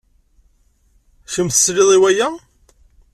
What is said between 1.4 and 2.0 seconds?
tesliḍ i